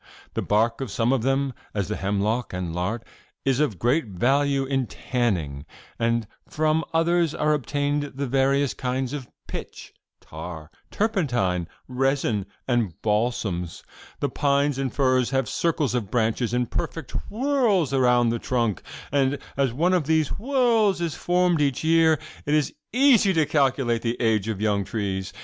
The 0.33 0.41
bark 0.41 0.81
of 0.81 0.89
some 0.89 1.13
of 1.13 1.21
them, 1.21 1.53
as 1.75 1.87
the 1.87 1.95
hemlock 1.95 2.53
and 2.53 2.73
larch, 2.73 3.03
is 3.45 3.59
of 3.59 3.77
great 3.77 4.07
value 4.07 4.65
in 4.65 4.87
tanning, 4.87 5.63
and 5.99 6.25
from 6.49 6.83
others 6.91 7.35
are 7.35 7.53
obtained 7.53 8.13
the 8.15 8.25
various 8.25 8.73
kinds 8.73 9.13
of 9.13 9.29
pitch, 9.47 9.93
tar, 10.19 10.71
turpentine, 10.89 11.67
resin 11.87 12.47
and 12.67 12.99
balsams,' 13.03 13.83
The 14.19 14.29
pines 14.29 14.79
and 14.79 14.91
firs 14.91 15.29
have 15.29 15.47
circles 15.47 15.93
of 15.93 16.09
branches 16.09 16.51
in 16.51 16.61
imperfect 16.63 17.11
whorls 17.29 17.93
around 17.93 18.29
the 18.29 18.39
trunk, 18.39 18.81
and, 19.11 19.37
as 19.55 19.71
one 19.71 19.93
of 19.93 20.07
these 20.07 20.29
whorls 20.29 20.99
is 20.99 21.13
formed 21.13 21.61
each 21.61 21.83
year, 21.83 22.17
it 22.47 22.55
is 22.55 22.73
easy 22.91 23.33
to 23.33 23.45
calculate 23.45 24.01
the 24.01 24.19
age 24.19 24.47
of 24.47 24.59
young 24.61 24.83
trees. 24.83 25.31